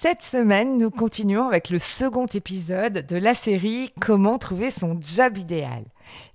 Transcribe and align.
Cette 0.00 0.22
semaine, 0.22 0.78
nous 0.78 0.92
continuons 0.92 1.48
avec 1.48 1.70
le 1.70 1.80
second 1.80 2.26
épisode 2.26 3.04
de 3.04 3.16
la 3.16 3.34
série 3.34 3.90
Comment 4.00 4.38
trouver 4.38 4.70
son 4.70 4.96
job 5.00 5.36
idéal. 5.36 5.82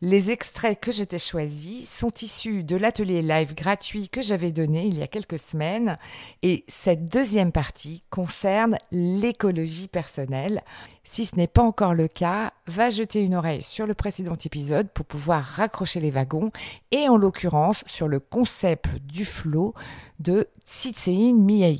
Les 0.01 0.32
extraits 0.32 0.78
que 0.78 0.92
je 0.92 1.05
t'ai 1.05 1.17
choisis 1.17 1.90
sont 1.90 2.12
issus 2.22 2.66
de 2.66 2.76
l'atelier 2.76 3.22
live 3.22 3.56
gratuit 3.56 4.10
que 4.10 4.22
j'avais 4.22 4.52
donné 4.52 4.86
il 4.86 5.00
y 5.00 5.02
a 5.02 5.08
quelques 5.08 5.40
semaines 5.40 5.98
et 6.42 6.66
cette 6.68 7.06
deuxième 7.06 7.54
partie 7.54 8.04
concerne 8.10 8.78
l'écologie 8.91 9.88
personnelle. 9.88 10.61
Si 11.05 11.25
ce 11.25 11.38
n'est 11.38 11.48
pas 11.48 11.64
encore 11.64 11.93
le 11.93 12.09
cas, 12.09 12.52
va 12.68 12.89
jeter 12.89 13.21
une 13.21 13.36
oreille 13.36 13.61
sur 13.61 13.88
le 13.88 13.93
précédent 13.93 14.36
épisode 14.43 14.89
pour 14.89 15.05
pouvoir 15.05 15.41
raccrocher 15.41 16.02
les 16.02 16.11
wagons 16.11 16.52
et 16.91 17.07
en 17.07 17.16
l'occurrence 17.16 17.86
sur 17.88 18.09
le 18.09 18.20
concept 18.20 18.88
du 19.04 19.23
flow 19.23 19.73
de 20.20 20.50
Tsitsein 20.66 21.34
Miyai. 21.34 21.80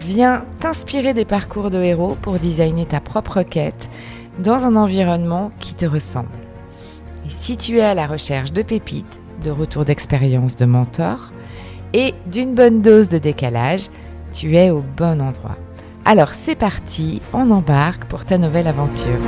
Viens 0.00 0.46
t'inspirer 0.60 1.12
des 1.12 1.24
parcours 1.24 1.70
de 1.70 1.82
héros 1.82 2.16
pour 2.22 2.38
designer 2.38 2.86
ta 2.86 3.00
propre 3.00 3.42
quête 3.42 3.88
dans 4.38 4.64
un 4.64 4.76
environnement 4.76 5.50
qui 5.58 5.74
te 5.74 5.86
ressemble. 5.86 6.28
Et 7.26 7.30
si 7.30 7.56
tu 7.56 7.78
es 7.78 7.82
à 7.82 7.94
la 7.94 8.06
recherche 8.06 8.52
de 8.52 8.62
pépites, 8.62 9.20
de 9.44 9.50
retours 9.50 9.84
d'expérience 9.84 10.56
de 10.56 10.66
mentors 10.66 11.32
et 11.92 12.14
d'une 12.26 12.54
bonne 12.54 12.80
dose 12.80 13.08
de 13.08 13.18
décalage, 13.18 13.88
tu 14.32 14.56
es 14.56 14.70
au 14.70 14.82
bon 14.96 15.20
endroit. 15.20 15.56
Alors 16.04 16.30
c'est 16.30 16.56
parti, 16.56 17.20
on 17.32 17.50
embarque 17.50 18.06
pour 18.06 18.24
ta 18.24 18.38
nouvelle 18.38 18.66
aventure. 18.66 19.20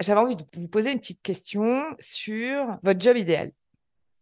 J'avais 0.00 0.20
envie 0.20 0.36
de 0.36 0.44
vous 0.56 0.68
poser 0.68 0.92
une 0.92 1.00
petite 1.00 1.22
question 1.22 1.82
sur 1.98 2.78
votre 2.82 3.00
job 3.00 3.16
idéal 3.16 3.50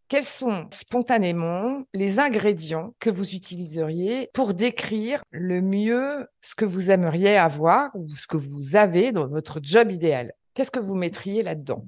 quels 0.08 0.24
sont 0.24 0.68
spontanément 0.72 1.82
les 1.92 2.18
ingrédients 2.18 2.94
que 3.00 3.10
vous 3.10 3.34
utiliseriez 3.34 4.30
pour 4.34 4.54
décrire 4.54 5.22
le 5.30 5.60
mieux 5.60 6.26
ce 6.40 6.54
que 6.54 6.64
vous 6.64 6.90
aimeriez 6.90 7.36
avoir 7.36 7.90
ou 7.94 8.08
ce 8.10 8.26
que 8.26 8.36
vous 8.36 8.76
avez 8.76 9.12
dans 9.12 9.26
votre 9.26 9.58
job 9.62 9.90
idéal? 9.90 10.32
Qu'est-ce 10.54 10.70
que 10.70 10.80
vous 10.80 10.94
mettriez 10.94 11.42
là-dedans? 11.42 11.86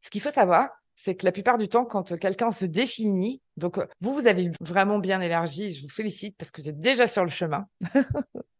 Ce 0.00 0.10
qu'il 0.10 0.20
faut 0.20 0.30
savoir, 0.30 0.70
c'est 0.96 1.14
que 1.14 1.24
la 1.24 1.32
plupart 1.32 1.58
du 1.58 1.68
temps, 1.68 1.84
quand 1.84 2.16
quelqu'un 2.18 2.52
se 2.52 2.64
définit, 2.64 3.42
donc 3.56 3.78
vous, 4.00 4.14
vous 4.14 4.26
avez 4.26 4.50
vraiment 4.60 4.98
bien 4.98 5.20
élargi, 5.20 5.72
je 5.72 5.82
vous 5.82 5.88
félicite 5.88 6.36
parce 6.36 6.50
que 6.50 6.60
vous 6.60 6.68
êtes 6.68 6.80
déjà 6.80 7.06
sur 7.06 7.24
le 7.24 7.30
chemin. 7.30 7.66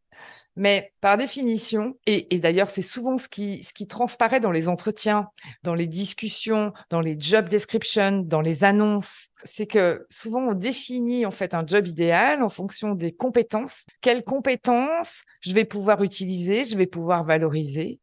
Mais 0.56 0.94
par 1.02 1.18
définition, 1.18 1.98
et, 2.06 2.38
d'ailleurs 2.38 2.70
c'est 2.70 2.80
souvent 2.80 3.18
ce 3.18 3.28
qui, 3.28 3.62
transparaît 3.88 4.40
dans 4.40 4.50
les 4.50 4.68
entretiens, 4.68 5.28
dans 5.62 5.74
les 5.74 5.86
discussions, 5.86 6.72
dans 6.88 7.02
les 7.02 7.14
job 7.20 7.48
descriptions, 7.48 8.22
dans 8.24 8.40
les 8.40 8.64
annonces, 8.64 9.28
c'est 9.44 9.66
que 9.66 10.06
souvent 10.08 10.40
on 10.40 10.54
définit 10.54 11.26
en 11.26 11.30
fait 11.30 11.52
un 11.52 11.64
job 11.66 11.86
idéal 11.86 12.42
en 12.42 12.48
fonction 12.48 12.94
des 12.94 13.12
compétences. 13.12 13.84
Quelles 14.00 14.24
compétences 14.24 15.24
je 15.40 15.52
vais 15.52 15.66
pouvoir 15.66 16.02
utiliser, 16.02 16.64
je 16.64 16.76
vais 16.76 16.86
pouvoir 16.86 17.24
valoriser? 17.24 18.00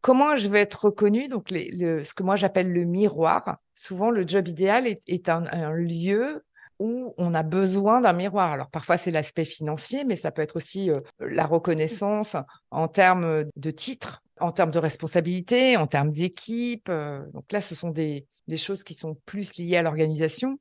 Comment 0.00 0.36
je 0.36 0.46
vais 0.46 0.60
être 0.60 0.84
reconnu 0.84 1.26
Donc 1.26 1.48
ce 1.50 2.14
que 2.14 2.22
moi 2.22 2.36
j'appelle 2.36 2.72
le 2.72 2.84
miroir. 2.84 3.58
Souvent 3.74 4.10
le 4.10 4.26
job 4.26 4.46
idéal 4.46 4.86
est, 4.86 5.28
un 5.28 5.72
lieu 5.72 6.44
où 6.78 7.14
on 7.18 7.34
a 7.34 7.42
besoin 7.42 8.00
d'un 8.00 8.12
miroir. 8.12 8.52
Alors 8.52 8.70
parfois 8.70 8.98
c'est 8.98 9.10
l'aspect 9.10 9.44
financier, 9.44 10.04
mais 10.04 10.16
ça 10.16 10.30
peut 10.30 10.42
être 10.42 10.56
aussi 10.56 10.90
euh, 10.90 11.00
la 11.20 11.46
reconnaissance 11.46 12.36
en 12.70 12.88
termes 12.88 13.44
de 13.56 13.70
titres, 13.70 14.22
en 14.40 14.52
termes 14.52 14.70
de 14.70 14.78
responsabilité, 14.78 15.76
en 15.76 15.86
termes 15.86 16.12
d'équipe. 16.12 16.88
Euh. 16.88 17.24
donc 17.32 17.50
là, 17.52 17.60
ce 17.60 17.74
sont 17.74 17.90
des, 17.90 18.26
des 18.46 18.56
choses 18.56 18.84
qui 18.84 18.94
sont 18.94 19.16
plus 19.26 19.56
liées 19.56 19.76
à 19.76 19.82
l'organisation, 19.82 20.58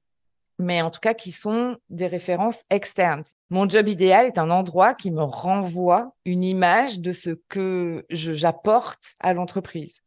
mais 0.59 0.81
en 0.81 0.89
tout 0.89 0.99
cas 0.99 1.13
qui 1.13 1.31
sont 1.31 1.77
des 1.89 2.07
références 2.07 2.63
externes. 2.69 3.23
Mon 3.49 3.69
job 3.69 3.87
idéal 3.87 4.25
est 4.25 4.37
un 4.37 4.49
endroit 4.49 4.93
qui 4.93 5.11
me 5.11 5.23
renvoie 5.23 6.13
une 6.25 6.43
image 6.43 6.99
de 6.99 7.13
ce 7.13 7.29
que 7.47 8.05
j'apporte 8.09 9.15
à 9.19 9.33
l'entreprise. 9.33 10.01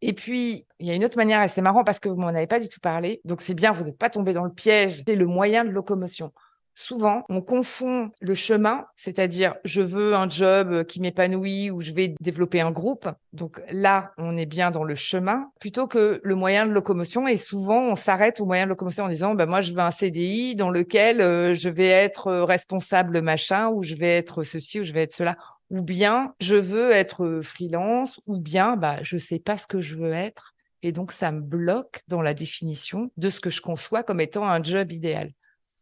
Et 0.00 0.12
puis, 0.12 0.66
il 0.78 0.86
y 0.86 0.90
a 0.90 0.94
une 0.94 1.04
autre 1.04 1.16
manière, 1.16 1.42
et 1.42 1.48
c'est 1.48 1.62
marrant 1.62 1.84
parce 1.84 1.98
que 1.98 2.08
vous 2.08 2.16
m'en 2.16 2.28
avez 2.28 2.46
pas 2.46 2.60
du 2.60 2.68
tout 2.68 2.80
parlé, 2.80 3.20
donc 3.24 3.40
c'est 3.40 3.54
bien, 3.54 3.72
vous 3.72 3.84
n'êtes 3.84 3.98
pas 3.98 4.10
tombé 4.10 4.32
dans 4.32 4.44
le 4.44 4.52
piège, 4.52 5.02
c'est 5.06 5.16
le 5.16 5.26
moyen 5.26 5.64
de 5.64 5.70
locomotion. 5.70 6.32
Souvent, 6.80 7.24
on 7.28 7.40
confond 7.40 8.12
le 8.20 8.36
chemin, 8.36 8.86
c'est-à-dire 8.94 9.56
je 9.64 9.80
veux 9.80 10.14
un 10.14 10.28
job 10.28 10.84
qui 10.84 11.00
m'épanouit 11.00 11.72
ou 11.72 11.80
je 11.80 11.92
vais 11.92 12.14
développer 12.20 12.60
un 12.60 12.70
groupe. 12.70 13.08
Donc 13.32 13.60
là, 13.72 14.12
on 14.16 14.36
est 14.36 14.46
bien 14.46 14.70
dans 14.70 14.84
le 14.84 14.94
chemin 14.94 15.50
plutôt 15.58 15.88
que 15.88 16.20
le 16.22 16.34
moyen 16.36 16.66
de 16.66 16.70
locomotion. 16.70 17.26
Et 17.26 17.36
souvent, 17.36 17.80
on 17.80 17.96
s'arrête 17.96 18.38
au 18.38 18.44
moyen 18.44 18.62
de 18.62 18.68
locomotion 18.68 19.06
en 19.06 19.08
disant, 19.08 19.34
ben 19.34 19.46
moi, 19.46 19.60
je 19.60 19.72
veux 19.72 19.80
un 19.80 19.90
CDI 19.90 20.54
dans 20.54 20.70
lequel 20.70 21.20
euh, 21.20 21.56
je 21.56 21.68
vais 21.68 21.88
être 21.88 22.32
responsable 22.42 23.22
machin 23.22 23.70
ou 23.70 23.82
je 23.82 23.96
vais 23.96 24.16
être 24.16 24.44
ceci 24.44 24.78
ou 24.78 24.84
je 24.84 24.92
vais 24.92 25.02
être 25.02 25.12
cela 25.12 25.34
ou 25.70 25.82
bien 25.82 26.34
je 26.40 26.56
veux 26.56 26.90
être 26.90 27.40
freelance, 27.42 28.20
ou 28.26 28.38
bien 28.38 28.76
bah, 28.76 29.02
je 29.02 29.16
ne 29.16 29.20
sais 29.20 29.38
pas 29.38 29.58
ce 29.58 29.66
que 29.66 29.80
je 29.80 29.96
veux 29.96 30.12
être. 30.12 30.54
Et 30.82 30.92
donc, 30.92 31.12
ça 31.12 31.32
me 31.32 31.40
bloque 31.40 32.02
dans 32.08 32.22
la 32.22 32.34
définition 32.34 33.10
de 33.16 33.30
ce 33.30 33.40
que 33.40 33.50
je 33.50 33.60
conçois 33.60 34.02
comme 34.02 34.20
étant 34.20 34.48
un 34.48 34.62
job 34.62 34.92
idéal. 34.92 35.28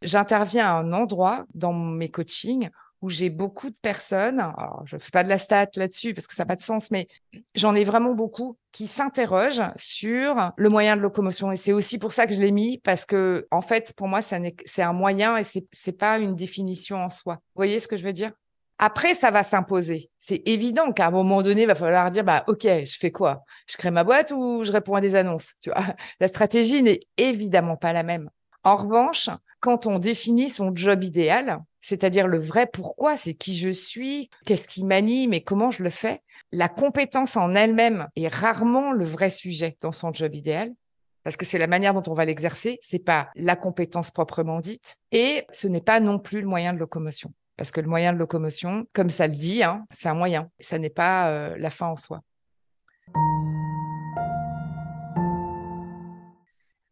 J'interviens 0.02 0.66
à 0.66 0.78
un 0.78 0.92
endroit 0.92 1.46
dans 1.54 1.72
mes 1.72 2.10
coachings 2.10 2.70
où 3.02 3.10
j'ai 3.10 3.28
beaucoup 3.28 3.68
de 3.68 3.78
personnes, 3.80 4.40
alors 4.40 4.82
je 4.86 4.96
ne 4.96 5.00
fais 5.00 5.10
pas 5.10 5.22
de 5.22 5.28
la 5.28 5.38
stat 5.38 5.66
là-dessus 5.76 6.14
parce 6.14 6.26
que 6.26 6.34
ça 6.34 6.42
n'a 6.42 6.46
pas 6.46 6.56
de 6.56 6.62
sens, 6.62 6.90
mais 6.90 7.06
j'en 7.54 7.74
ai 7.74 7.84
vraiment 7.84 8.14
beaucoup 8.14 8.56
qui 8.72 8.86
s'interrogent 8.86 9.62
sur 9.76 10.52
le 10.56 10.68
moyen 10.70 10.96
de 10.96 11.02
locomotion. 11.02 11.52
Et 11.52 11.58
c'est 11.58 11.72
aussi 11.72 11.98
pour 11.98 12.14
ça 12.14 12.26
que 12.26 12.32
je 12.32 12.40
l'ai 12.40 12.52
mis 12.52 12.78
parce 12.78 13.04
que, 13.04 13.46
en 13.50 13.60
fait, 13.60 13.92
pour 13.92 14.08
moi, 14.08 14.22
c'est 14.22 14.82
un 14.82 14.92
moyen 14.94 15.36
et 15.36 15.44
ce 15.44 15.58
n'est 15.58 15.92
pas 15.92 16.18
une 16.18 16.34
définition 16.34 16.96
en 16.96 17.10
soi. 17.10 17.34
Vous 17.34 17.58
voyez 17.60 17.80
ce 17.80 17.86
que 17.86 17.98
je 17.98 18.04
veux 18.04 18.14
dire? 18.14 18.32
Après, 18.78 19.14
ça 19.14 19.30
va 19.30 19.42
s'imposer. 19.42 20.10
C'est 20.18 20.42
évident 20.46 20.92
qu'à 20.92 21.06
un 21.06 21.10
moment 21.10 21.42
donné, 21.42 21.62
il 21.62 21.66
va 21.66 21.74
falloir 21.74 22.10
dire, 22.10 22.24
bah, 22.24 22.44
OK, 22.46 22.62
je 22.62 22.96
fais 22.98 23.10
quoi? 23.10 23.44
Je 23.66 23.76
crée 23.76 23.90
ma 23.90 24.04
boîte 24.04 24.32
ou 24.32 24.64
je 24.64 24.72
réponds 24.72 24.94
à 24.94 25.00
des 25.00 25.14
annonces? 25.14 25.54
Tu 25.60 25.70
vois, 25.70 25.82
la 26.20 26.28
stratégie 26.28 26.82
n'est 26.82 27.00
évidemment 27.16 27.76
pas 27.76 27.92
la 27.92 28.02
même. 28.02 28.30
En 28.64 28.76
revanche, 28.76 29.30
quand 29.60 29.86
on 29.86 29.98
définit 29.98 30.50
son 30.50 30.74
job 30.74 31.04
idéal, 31.04 31.60
c'est-à-dire 31.80 32.26
le 32.26 32.38
vrai 32.38 32.66
pourquoi, 32.66 33.16
c'est 33.16 33.34
qui 33.34 33.56
je 33.56 33.70
suis, 33.70 34.28
qu'est-ce 34.44 34.68
qui 34.68 34.84
m'anime 34.84 35.32
et 35.32 35.42
comment 35.42 35.70
je 35.70 35.82
le 35.82 35.90
fais, 35.90 36.20
la 36.52 36.68
compétence 36.68 37.36
en 37.36 37.54
elle-même 37.54 38.08
est 38.16 38.28
rarement 38.28 38.92
le 38.92 39.04
vrai 39.04 39.30
sujet 39.30 39.76
dans 39.80 39.92
son 39.92 40.12
job 40.12 40.34
idéal 40.34 40.72
parce 41.22 41.36
que 41.36 41.44
c'est 41.44 41.58
la 41.58 41.66
manière 41.66 41.92
dont 41.92 42.08
on 42.08 42.14
va 42.14 42.24
l'exercer, 42.24 42.78
c'est 42.84 43.00
pas 43.00 43.30
la 43.34 43.56
compétence 43.56 44.12
proprement 44.12 44.60
dite, 44.60 44.98
et 45.10 45.44
ce 45.50 45.66
n'est 45.66 45.80
pas 45.80 45.98
non 45.98 46.20
plus 46.20 46.40
le 46.40 46.46
moyen 46.46 46.72
de 46.72 46.78
locomotion. 46.78 47.32
Parce 47.56 47.70
que 47.70 47.80
le 47.80 47.88
moyen 47.88 48.12
de 48.12 48.18
locomotion, 48.18 48.86
comme 48.92 49.08
ça 49.08 49.26
le 49.26 49.34
dit, 49.34 49.62
hein, 49.62 49.86
c'est 49.92 50.08
un 50.08 50.14
moyen. 50.14 50.50
Ça 50.60 50.78
n'est 50.78 50.90
pas 50.90 51.28
euh, 51.28 51.56
la 51.58 51.70
fin 51.70 51.88
en 51.88 51.96
soi. 51.96 52.20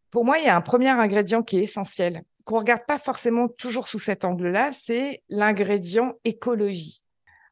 Pour 0.09 0.25
moi, 0.25 0.39
il 0.39 0.45
y 0.45 0.47
a 0.47 0.55
un 0.55 0.61
premier 0.61 0.89
ingrédient 0.89 1.43
qui 1.43 1.57
est 1.57 1.63
essentiel, 1.63 2.23
qu'on 2.45 2.55
ne 2.55 2.59
regarde 2.61 2.85
pas 2.87 2.97
forcément 2.97 3.47
toujours 3.47 3.87
sous 3.87 3.99
cet 3.99 4.23
angle-là, 4.23 4.71
c'est 4.81 5.21
l'ingrédient 5.29 6.13
écologie. 6.23 7.03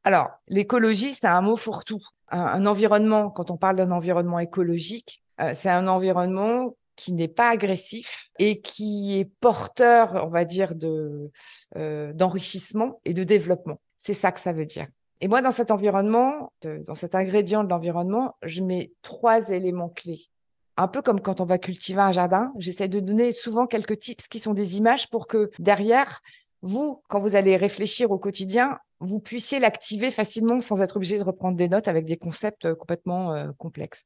Alors, 0.04 0.30
l'écologie, 0.48 1.14
c'est 1.14 1.28
un 1.28 1.42
mot 1.42 1.56
fourre-tout. 1.56 2.02
Un, 2.30 2.66
environnement, 2.66 3.30
quand 3.30 3.52
on 3.52 3.58
parle 3.58 3.76
d'un 3.76 3.92
environnement 3.92 4.40
écologique, 4.40 5.22
euh, 5.40 5.54
c'est 5.54 5.70
un 5.70 5.88
environnement 5.88 6.76
qui 6.96 7.14
n'est 7.14 7.28
pas 7.28 7.50
agressif 7.50 8.30
et 8.40 8.62
qui 8.62 9.20
est 9.20 9.26
porteur, 9.40 10.24
on 10.26 10.30
va 10.30 10.46
dire, 10.46 10.76
de 10.76 11.32
euh, 11.76 12.14
d'enrichissement 12.14 13.00
et 13.06 13.14
de 13.14 13.24
développement. 13.24 13.80
C'est 14.00 14.14
ça 14.14 14.32
que 14.32 14.40
ça 14.40 14.54
veut 14.54 14.66
dire. 14.66 14.88
Et 15.22 15.28
moi, 15.28 15.42
dans 15.42 15.52
cet 15.52 15.72
environnement, 15.72 16.52
dans 16.64 16.96
cet 16.96 17.16
ingrédient 17.16 17.64
de 17.64 17.70
l'environnement, 17.70 18.36
je 18.44 18.62
mets 18.62 18.92
trois 19.02 19.50
éléments 19.50 19.90
clés. 19.90 20.26
Un 20.76 20.88
peu 20.88 21.02
comme 21.02 21.22
quand 21.22 21.40
on 21.40 21.46
va 21.46 21.60
cultiver 21.60 22.02
un 22.02 22.12
jardin, 22.12 22.52
j'essaie 22.58 22.88
de 22.88 23.00
donner 23.00 23.32
souvent 23.32 23.68
quelques 23.68 24.00
tips 24.00 24.28
qui 24.28 24.40
sont 24.40 24.54
des 24.54 24.76
images 24.76 25.10
pour 25.10 25.28
que 25.28 25.50
derrière, 25.60 26.22
vous, 26.62 27.02
quand 27.10 27.20
vous 27.20 27.36
allez 27.36 27.56
réfléchir 27.56 28.12
au 28.12 28.18
quotidien, 28.18 28.80
vous 29.00 29.20
puissiez 29.20 29.60
l'activer 29.60 30.12
facilement 30.12 30.60
sans 30.62 30.82
être 30.82 30.98
obligé 30.98 31.20
de 31.20 31.24
reprendre 31.24 31.58
des 31.58 31.70
notes 31.70 31.88
avec 31.88 32.06
des 32.06 32.18
concepts 32.18 32.66
euh, 32.66 32.76
complètement 32.76 33.34
euh, 33.34 33.52
complexes. 33.58 34.04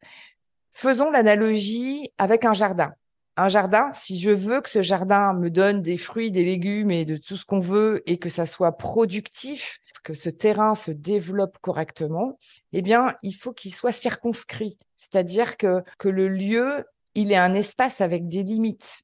Faisons 0.80 1.10
l'analogie 1.10 2.12
avec 2.20 2.46
un 2.46 2.54
jardin. 2.54 2.94
Un 3.36 3.50
jardin, 3.50 3.92
si 3.96 4.20
je 4.20 4.30
veux 4.30 4.62
que 4.62 4.70
ce 4.70 4.84
jardin 4.84 5.34
me 5.34 5.50
donne 5.50 5.82
des 5.82 5.98
fruits, 5.98 6.30
des 6.30 6.44
légumes 6.44 6.92
et 6.92 7.04
de 7.04 7.18
tout 7.18 7.36
ce 7.36 7.46
qu'on 7.46 7.60
veut 7.60 8.04
et 8.06 8.20
que 8.20 8.30
ça 8.30 8.46
soit 8.46 8.78
productif, 8.78 9.80
que 10.04 10.14
ce 10.14 10.30
terrain 10.30 10.76
se 10.76 10.92
développe 10.92 11.58
correctement, 11.62 12.38
eh 12.74 12.84
bien, 12.84 13.16
il 13.24 13.34
faut 13.34 13.54
qu'il 13.54 13.74
soit 13.74 13.92
circonscrit. 13.92 14.78
C'est-à-dire 14.98 15.58
que, 15.58 15.82
le 16.04 16.28
lieu, 16.28 16.86
il 17.16 17.32
est 17.32 17.38
un 17.38 17.56
espace 17.56 18.00
avec 18.00 18.28
des 18.28 18.44
limites 18.44 19.00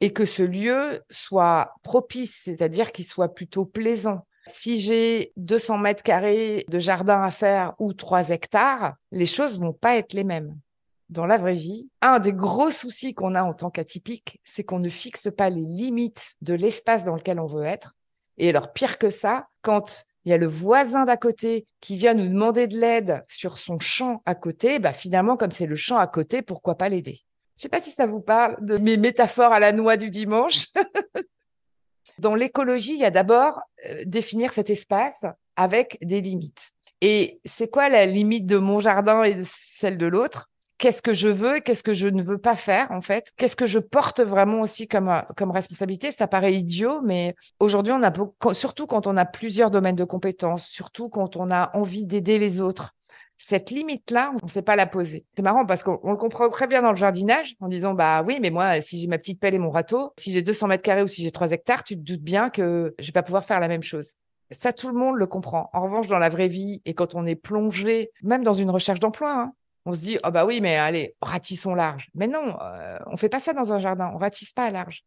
et 0.00 0.14
que 0.14 0.24
ce 0.24 0.42
lieu 0.42 1.02
soit 1.10 1.74
propice, 1.82 2.40
c'est-à-dire 2.42 2.90
qu'il 2.90 3.04
soit 3.04 3.34
plutôt 3.34 3.66
plaisant. 3.66 4.26
Si 4.46 4.80
j'ai 4.80 5.34
200 5.36 5.76
mètres 5.76 6.02
carrés 6.02 6.64
de 6.70 6.78
jardin 6.78 7.20
à 7.20 7.30
faire 7.30 7.74
ou 7.78 7.92
3 7.92 8.30
hectares, 8.30 8.94
les 9.12 9.26
choses 9.26 9.60
vont 9.60 9.74
pas 9.74 9.98
être 9.98 10.14
les 10.14 10.24
mêmes. 10.24 10.58
Dans 11.08 11.24
la 11.24 11.38
vraie 11.38 11.54
vie, 11.54 11.88
un 12.02 12.18
des 12.18 12.34
gros 12.34 12.70
soucis 12.70 13.14
qu'on 13.14 13.34
a 13.34 13.42
en 13.42 13.54
tant 13.54 13.70
qu'atypique, 13.70 14.40
c'est 14.44 14.64
qu'on 14.64 14.78
ne 14.78 14.90
fixe 14.90 15.28
pas 15.34 15.48
les 15.48 15.64
limites 15.64 16.34
de 16.42 16.52
l'espace 16.52 17.04
dans 17.04 17.14
lequel 17.14 17.40
on 17.40 17.46
veut 17.46 17.64
être. 17.64 17.96
Et 18.36 18.50
alors, 18.50 18.72
pire 18.72 18.98
que 18.98 19.10
ça, 19.10 19.48
quand 19.62 20.04
il 20.24 20.30
y 20.30 20.34
a 20.34 20.38
le 20.38 20.46
voisin 20.46 21.06
d'à 21.06 21.16
côté 21.16 21.66
qui 21.80 21.96
vient 21.96 22.12
nous 22.12 22.28
demander 22.28 22.66
de 22.66 22.78
l'aide 22.78 23.24
sur 23.28 23.58
son 23.58 23.78
champ 23.78 24.22
à 24.26 24.34
côté, 24.34 24.78
bah 24.78 24.92
finalement, 24.92 25.36
comme 25.36 25.50
c'est 25.50 25.66
le 25.66 25.76
champ 25.76 25.96
à 25.96 26.06
côté, 26.06 26.42
pourquoi 26.42 26.76
pas 26.76 26.90
l'aider? 26.90 27.20
Je 27.56 27.60
ne 27.60 27.62
sais 27.62 27.68
pas 27.70 27.82
si 27.82 27.90
ça 27.90 28.06
vous 28.06 28.20
parle 28.20 28.56
de 28.64 28.76
mes 28.76 28.98
métaphores 28.98 29.52
à 29.52 29.58
la 29.58 29.72
noix 29.72 29.96
du 29.96 30.10
dimanche. 30.10 30.66
Dans 32.18 32.34
l'écologie, 32.34 32.92
il 32.92 33.00
y 33.00 33.04
a 33.04 33.10
d'abord 33.10 33.60
euh, 33.86 34.02
définir 34.04 34.52
cet 34.52 34.70
espace 34.70 35.24
avec 35.56 35.98
des 36.02 36.20
limites. 36.20 36.72
Et 37.00 37.40
c'est 37.44 37.68
quoi 37.68 37.88
la 37.88 38.06
limite 38.06 38.46
de 38.46 38.58
mon 38.58 38.80
jardin 38.80 39.22
et 39.22 39.34
de 39.34 39.44
celle 39.44 39.98
de 39.98 40.06
l'autre? 40.06 40.50
Qu'est-ce 40.78 41.02
que 41.02 41.12
je 41.12 41.28
veux 41.28 41.56
et 41.56 41.60
qu'est-ce 41.60 41.82
que 41.82 41.92
je 41.92 42.06
ne 42.06 42.22
veux 42.22 42.38
pas 42.38 42.54
faire 42.54 42.90
en 42.92 43.00
fait 43.00 43.32
Qu'est-ce 43.36 43.56
que 43.56 43.66
je 43.66 43.80
porte 43.80 44.20
vraiment 44.20 44.60
aussi 44.60 44.86
comme 44.86 45.08
euh, 45.08 45.20
comme 45.36 45.50
responsabilité? 45.50 46.12
Ça 46.12 46.28
paraît 46.28 46.54
idiot, 46.54 47.02
mais 47.02 47.34
aujourd'hui 47.58 47.92
on 47.92 48.02
a 48.02 48.12
surtout 48.54 48.86
quand 48.86 49.08
on 49.08 49.16
a 49.16 49.24
plusieurs 49.24 49.72
domaines 49.72 49.96
de 49.96 50.04
compétences, 50.04 50.66
surtout 50.66 51.08
quand 51.08 51.36
on 51.36 51.50
a 51.50 51.76
envie 51.76 52.06
d'aider 52.06 52.38
les 52.38 52.60
autres, 52.60 52.94
cette 53.38 53.70
limite-là, 53.70 54.32
on 54.42 54.46
ne 54.46 54.50
sait 54.50 54.62
pas 54.62 54.76
la 54.76 54.86
poser. 54.86 55.24
C'est 55.34 55.42
marrant 55.42 55.64
parce 55.64 55.82
qu'on 55.82 56.10
le 56.10 56.16
comprend 56.16 56.48
très 56.48 56.66
bien 56.66 56.82
dans 56.82 56.90
le 56.90 56.96
jardinage 56.96 57.54
en 57.60 57.68
disant 57.68 57.94
bah 57.94 58.22
oui, 58.26 58.38
mais 58.40 58.50
moi, 58.50 58.80
si 58.80 59.00
j'ai 59.00 59.06
ma 59.06 59.18
petite 59.18 59.40
pelle 59.40 59.54
et 59.54 59.58
mon 59.58 59.70
râteau, 59.70 60.12
si 60.18 60.32
j'ai 60.32 60.42
200 60.42 60.66
mètres 60.66 60.82
carrés 60.82 61.02
ou 61.02 61.08
si 61.08 61.22
j'ai 61.22 61.30
3 61.30 61.52
hectares, 61.52 61.84
tu 61.84 61.94
te 61.96 62.02
doutes 62.02 62.22
bien 62.22 62.50
que 62.50 62.94
je 62.98 63.06
vais 63.06 63.12
pas 63.12 63.22
pouvoir 63.22 63.44
faire 63.44 63.60
la 63.60 63.68
même 63.68 63.82
chose. 63.82 64.14
Ça, 64.50 64.72
tout 64.72 64.88
le 64.88 64.94
monde 64.94 65.16
le 65.16 65.26
comprend. 65.26 65.70
En 65.72 65.82
revanche, 65.82 66.08
dans 66.08 66.18
la 66.18 66.28
vraie 66.28 66.48
vie 66.48 66.82
et 66.84 66.94
quand 66.94 67.14
on 67.14 67.26
est 67.26 67.36
plongé, 67.36 68.10
même 68.22 68.44
dans 68.44 68.54
une 68.54 68.70
recherche 68.70 69.00
d'emploi, 69.00 69.32
hein, 69.32 69.52
on 69.84 69.94
se 69.94 70.00
dit 70.00 70.18
oh 70.24 70.30
bah 70.30 70.44
oui, 70.44 70.60
mais 70.60 70.76
allez, 70.76 71.14
ratissons 71.22 71.74
large. 71.74 72.10
Mais 72.14 72.26
non, 72.28 72.58
euh, 72.60 72.98
on 73.06 73.16
fait 73.16 73.28
pas 73.28 73.40
ça 73.40 73.52
dans 73.52 73.72
un 73.72 73.78
jardin. 73.78 74.10
On 74.14 74.18
ratisse 74.18 74.52
pas 74.52 74.70
large. 74.70 75.04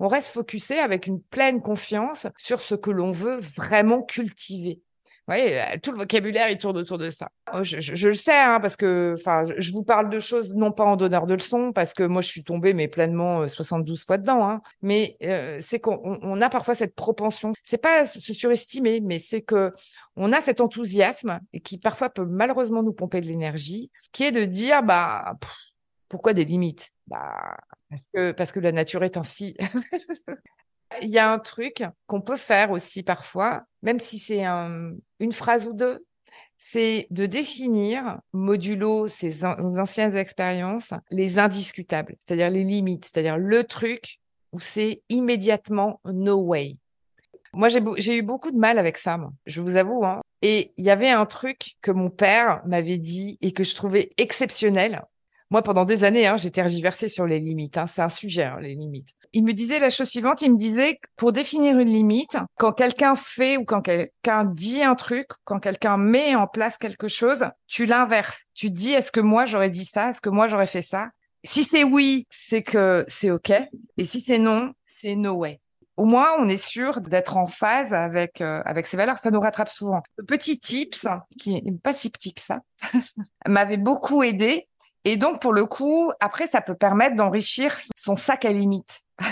On 0.00 0.08
reste 0.08 0.30
focusé 0.30 0.78
avec 0.78 1.06
une 1.06 1.20
pleine 1.20 1.60
confiance 1.60 2.26
sur 2.36 2.60
ce 2.60 2.74
que 2.74 2.90
l'on 2.90 3.12
veut 3.12 3.38
vraiment 3.38 4.02
cultiver. 4.02 4.80
Oui, 5.28 5.36
euh, 5.52 5.76
tout 5.82 5.92
le 5.92 5.98
vocabulaire, 5.98 6.48
il 6.48 6.56
tourne 6.56 6.78
autour 6.78 6.96
de 6.96 7.10
ça. 7.10 7.28
Oh, 7.52 7.62
je, 7.62 8.08
le 8.08 8.14
sais, 8.14 8.32
hein, 8.32 8.60
parce 8.60 8.76
que 8.76 9.14
je 9.58 9.72
vous 9.72 9.82
parle 9.82 10.08
de 10.08 10.20
choses 10.20 10.54
non 10.54 10.72
pas 10.72 10.84
en 10.84 10.96
donneur 10.96 11.26
de 11.26 11.34
leçons, 11.34 11.72
parce 11.72 11.92
que 11.92 12.02
moi, 12.02 12.22
je 12.22 12.28
suis 12.28 12.44
tombée, 12.44 12.72
mais 12.72 12.88
pleinement 12.88 13.46
72 13.46 14.00
euh, 14.00 14.04
fois 14.06 14.16
dedans. 14.16 14.48
Hein. 14.48 14.62
Mais 14.80 15.18
euh, 15.24 15.58
c'est 15.60 15.80
qu'on 15.80 16.40
a 16.40 16.48
parfois 16.48 16.74
cette 16.74 16.94
propension. 16.94 17.52
C'est 17.62 17.76
pas 17.76 18.06
se 18.06 18.32
surestimer, 18.32 19.00
mais 19.00 19.18
c'est 19.18 19.42
que 19.42 19.70
on 20.16 20.32
a 20.32 20.40
cet 20.40 20.62
enthousiasme 20.62 21.40
et 21.52 21.60
qui 21.60 21.76
parfois 21.76 22.08
peut 22.08 22.24
malheureusement 22.24 22.82
nous 22.82 22.94
pomper 22.94 23.20
de 23.20 23.26
l'énergie, 23.26 23.90
qui 24.12 24.24
est 24.24 24.32
de 24.32 24.46
dire, 24.46 24.82
bah, 24.82 25.36
pourquoi 26.08 26.32
des 26.32 26.46
limites? 26.46 26.88
Bah, 27.06 27.58
parce 27.90 28.06
que, 28.14 28.32
parce 28.32 28.52
que 28.52 28.60
la 28.60 28.72
nature 28.72 29.04
est 29.04 29.18
ainsi. 29.18 29.54
Il 31.02 31.08
y 31.08 31.18
a 31.18 31.32
un 31.32 31.38
truc 31.38 31.82
qu'on 32.06 32.20
peut 32.20 32.36
faire 32.36 32.70
aussi 32.70 33.02
parfois, 33.02 33.64
même 33.82 34.00
si 34.00 34.18
c'est 34.18 34.44
une 34.44 35.32
phrase 35.32 35.66
ou 35.66 35.72
deux, 35.72 36.04
c'est 36.58 37.06
de 37.10 37.26
définir, 37.26 38.18
modulo 38.32 39.08
ses 39.08 39.44
anciennes 39.44 40.16
expériences, 40.16 40.92
les 41.10 41.38
indiscutables, 41.38 42.16
c'est-à-dire 42.26 42.50
les 42.50 42.64
limites, 42.64 43.04
c'est-à-dire 43.04 43.38
le 43.38 43.64
truc 43.64 44.18
où 44.52 44.60
c'est 44.60 45.02
immédiatement 45.08 46.00
no 46.04 46.36
way. 46.36 46.76
Moi, 47.52 47.68
j'ai 47.68 48.16
eu 48.16 48.22
beaucoup 48.22 48.50
de 48.50 48.58
mal 48.58 48.78
avec 48.78 48.98
ça, 48.98 49.18
je 49.46 49.60
vous 49.60 49.76
avoue. 49.76 50.04
Hein. 50.04 50.20
Et 50.42 50.72
il 50.76 50.84
y 50.84 50.90
avait 50.90 51.10
un 51.10 51.26
truc 51.26 51.76
que 51.80 51.90
mon 51.90 52.10
père 52.10 52.62
m'avait 52.66 52.98
dit 52.98 53.38
et 53.40 53.52
que 53.52 53.64
je 53.64 53.74
trouvais 53.74 54.10
exceptionnel. 54.18 55.02
Moi, 55.50 55.62
pendant 55.62 55.84
des 55.84 56.04
années, 56.04 56.26
hein, 56.26 56.36
j'ai 56.36 56.50
tergiversé 56.50 57.08
sur 57.08 57.26
les 57.26 57.40
limites. 57.40 57.78
Hein. 57.78 57.86
C'est 57.92 58.02
un 58.02 58.10
sujet, 58.10 58.44
hein, 58.44 58.58
les 58.60 58.74
limites. 58.74 59.08
Il 59.32 59.44
me 59.44 59.52
disait 59.52 59.78
la 59.78 59.90
chose 59.90 60.08
suivante, 60.08 60.42
il 60.42 60.52
me 60.52 60.58
disait 60.58 60.98
pour 61.16 61.32
définir 61.32 61.78
une 61.78 61.90
limite, 61.90 62.36
quand 62.58 62.72
quelqu'un 62.72 63.14
fait 63.14 63.56
ou 63.56 63.64
quand 63.64 63.82
quelqu'un 63.82 64.44
dit 64.44 64.82
un 64.82 64.94
truc, 64.94 65.28
quand 65.44 65.60
quelqu'un 65.60 65.96
met 65.98 66.34
en 66.34 66.46
place 66.46 66.76
quelque 66.76 67.08
chose, 67.08 67.44
tu 67.66 67.86
l'inverses. 67.86 68.38
Tu 68.54 68.70
dis, 68.70 68.92
est-ce 68.92 69.12
que 69.12 69.20
moi 69.20 69.44
j'aurais 69.46 69.70
dit 69.70 69.84
ça? 69.84 70.10
Est-ce 70.10 70.20
que 70.20 70.30
moi 70.30 70.48
j'aurais 70.48 70.66
fait 70.66 70.82
ça? 70.82 71.10
Si 71.44 71.62
c'est 71.64 71.84
oui, 71.84 72.26
c'est 72.30 72.62
que 72.62 73.04
c'est 73.06 73.30
OK. 73.30 73.52
Et 73.96 74.04
si 74.04 74.20
c'est 74.20 74.38
non, 74.38 74.72
c'est 74.86 75.14
no 75.14 75.32
way 75.34 75.60
au 75.98 76.04
moins 76.04 76.28
on 76.38 76.48
est 76.48 76.56
sûr 76.56 77.00
d'être 77.00 77.36
en 77.36 77.48
phase 77.48 77.92
avec 77.92 78.40
euh, 78.40 78.62
avec 78.64 78.86
ces 78.86 78.96
valeurs. 78.96 79.18
Ça 79.18 79.30
nous 79.30 79.40
rattrape 79.40 79.68
souvent. 79.68 80.00
Petit 80.28 80.58
tips 80.58 81.06
qui 81.38 81.56
est 81.56 81.82
pas 81.82 81.92
si 81.92 82.08
petit 82.08 82.32
que 82.32 82.40
ça 82.40 82.60
m'avait 83.46 83.76
beaucoup 83.76 84.22
aidé 84.22 84.67
et 85.04 85.16
donc, 85.16 85.40
pour 85.40 85.52
le 85.52 85.64
coup, 85.66 86.10
après, 86.20 86.48
ça 86.48 86.60
peut 86.60 86.74
permettre 86.74 87.16
d'enrichir 87.16 87.76
son 87.96 88.16
sac 88.16 88.44
à 88.44 88.52
limite. 88.52 89.00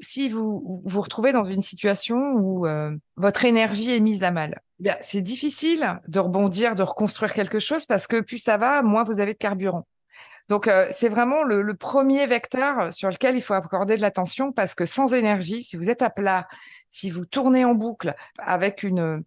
si 0.00 0.28
vous 0.28 0.82
vous 0.84 1.00
retrouvez 1.00 1.32
dans 1.32 1.44
une 1.44 1.62
situation 1.62 2.16
où 2.34 2.66
euh, 2.66 2.94
votre 3.16 3.44
énergie 3.44 3.92
est 3.92 4.00
mise 4.00 4.22
à 4.22 4.30
mal, 4.30 4.60
eh 4.84 4.90
c'est 5.02 5.22
difficile 5.22 6.00
de 6.06 6.18
rebondir, 6.18 6.74
de 6.74 6.82
reconstruire 6.82 7.32
quelque 7.32 7.58
chose 7.58 7.86
parce 7.86 8.06
que 8.06 8.20
plus 8.20 8.38
ça 8.38 8.58
va, 8.58 8.82
moins 8.82 9.04
vous 9.04 9.20
avez 9.20 9.32
de 9.32 9.38
carburant. 9.38 9.86
Donc, 10.48 10.68
euh, 10.68 10.86
c'est 10.90 11.08
vraiment 11.08 11.42
le, 11.42 11.74
premier 11.74 12.26
vecteur 12.26 12.94
sur 12.94 13.10
lequel 13.10 13.36
il 13.36 13.42
faut 13.42 13.54
accorder 13.54 13.96
de 13.96 14.00
l'attention 14.00 14.52
parce 14.52 14.74
que 14.74 14.86
sans 14.86 15.12
énergie, 15.12 15.62
si 15.62 15.76
vous 15.76 15.90
êtes 15.90 16.02
à 16.02 16.10
plat, 16.10 16.46
si 16.88 17.10
vous 17.10 17.26
tournez 17.26 17.64
en 17.64 17.74
boucle 17.74 18.14
avec 18.38 18.82
une, 18.82 19.00
euh, 19.00 19.20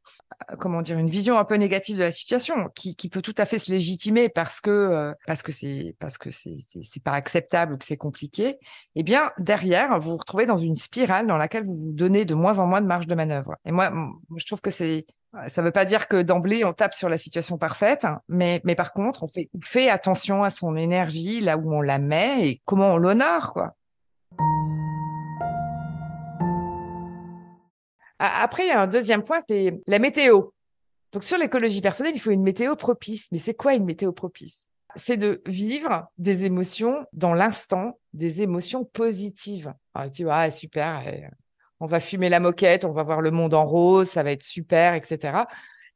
comment 0.59 0.81
dire, 0.81 0.97
une 0.97 1.09
vision 1.09 1.37
un 1.37 1.43
peu 1.43 1.55
négative 1.55 1.97
de 1.97 2.03
la 2.03 2.11
situation, 2.11 2.69
qui, 2.73 2.95
peut 3.09 3.21
tout 3.21 3.35
à 3.37 3.45
fait 3.45 3.59
se 3.59 3.71
légitimer 3.71 4.29
parce 4.29 4.61
que 4.61 4.69
euh, 4.69 5.13
parce 5.27 5.43
que 5.43 5.51
c'est 5.51 5.95
parce 5.99 6.17
que 6.17 6.29
c'est 6.31 7.03
pas 7.03 7.13
acceptable 7.13 7.73
ou 7.73 7.77
que 7.77 7.85
c'est 7.85 7.97
compliqué, 7.97 8.57
eh 8.95 9.03
bien 9.03 9.31
derrière, 9.37 9.99
vous 9.99 10.11
vous 10.11 10.17
retrouvez 10.17 10.45
dans 10.45 10.57
une 10.57 10.75
spirale 10.75 11.27
dans 11.27 11.37
laquelle 11.37 11.65
vous 11.65 11.75
vous 11.75 11.93
donnez 11.93 12.25
de 12.25 12.33
moins 12.33 12.59
en 12.59 12.67
moins 12.67 12.81
de 12.81 12.87
marge 12.87 13.07
de 13.07 13.15
manœuvre. 13.15 13.55
Et 13.65 13.71
moi, 13.71 13.91
je 14.35 14.45
trouve 14.45 14.61
que 14.61 14.71
c'est 14.71 15.05
ça 15.47 15.61
ne 15.61 15.67
veut 15.67 15.71
pas 15.71 15.85
dire 15.85 16.07
que 16.07 16.21
d'emblée 16.21 16.65
on 16.65 16.73
tape 16.73 16.95
sur 16.95 17.09
la 17.09 17.17
situation 17.17 17.57
parfaite, 17.57 18.05
mais, 18.27 18.61
mais 18.63 18.75
par 18.75 18.93
contre 18.93 19.23
on 19.23 19.27
fait, 19.61 19.89
attention 19.89 20.43
à 20.43 20.49
son 20.49 20.75
énergie, 20.75 21.41
là 21.41 21.57
où 21.57 21.73
on 21.73 21.81
la 21.81 21.99
met 21.99 22.47
et 22.47 22.61
comment 22.65 22.93
on 22.93 22.97
l'honore, 22.97 23.53
quoi. 23.53 23.75
Après, 28.21 28.65
il 28.65 28.67
y 28.67 28.71
a 28.71 28.81
un 28.81 28.87
deuxième 28.87 29.23
point, 29.23 29.39
c'est 29.47 29.79
la 29.87 29.97
météo. 29.97 30.49
Donc 31.13 31.23
sur 31.23 31.37
l'écologie 31.37 31.79
personnelle, 31.79 32.11
il 32.15 32.19
faut 32.19 32.31
une 32.31 32.43
météo 32.43 32.75
propice. 32.75 33.27
Mais 33.31 33.37
c'est 33.39 33.53
quoi 33.53 33.75
une 33.75 33.85
météo 33.85 34.11
propice? 34.11 34.67
C'est 34.97 35.15
de 35.15 35.41
vivre 35.45 36.11
des 36.17 36.43
émotions 36.43 37.05
dans 37.13 37.33
l'instant, 37.33 37.97
des 38.13 38.41
émotions 38.41 38.83
positives. 38.83 39.73
Alors, 39.93 40.11
tu 40.11 40.25
vois, 40.25 40.35
ah, 40.35 40.51
super, 40.51 41.01
on 41.79 41.85
va 41.85 41.99
fumer 41.99 42.29
la 42.29 42.39
moquette, 42.39 42.85
on 42.85 42.91
va 42.91 43.03
voir 43.03 43.21
le 43.21 43.31
monde 43.31 43.53
en 43.53 43.65
rose, 43.65 44.09
ça 44.09 44.23
va 44.23 44.31
être 44.31 44.43
super, 44.43 44.93
etc. 44.93 45.43